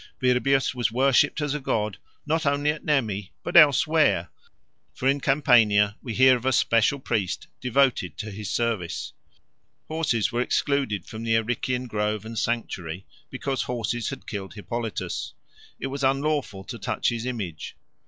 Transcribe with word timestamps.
Virbius 0.19 0.73
was 0.73 0.91
worshipped 0.91 1.41
as 1.41 1.53
a 1.53 1.59
god 1.59 1.99
not 2.25 2.43
only 2.43 2.71
at 2.71 2.83
Nemi 2.83 3.33
but 3.43 3.55
elsewhere; 3.55 4.29
for 4.95 5.07
in 5.07 5.21
Campania 5.21 5.95
we 6.01 6.15
hear 6.15 6.35
of 6.35 6.43
a 6.43 6.51
special 6.51 6.97
priest 6.97 7.45
devoted 7.59 8.17
to 8.17 8.31
his 8.31 8.49
service. 8.49 9.13
Horses 9.87 10.31
were 10.31 10.41
excluded 10.41 11.05
from 11.05 11.21
the 11.21 11.35
Arician 11.37 11.85
grove 11.87 12.25
and 12.25 12.35
sanctuary 12.35 13.05
because 13.29 13.61
horses 13.61 14.09
had 14.09 14.25
killed 14.25 14.55
Hippolytus. 14.55 15.35
It 15.79 15.85
was 15.85 16.03
unlawful 16.03 16.63
to 16.63 16.79
touch 16.79 17.09
his 17.09 17.27
image. 17.27 17.75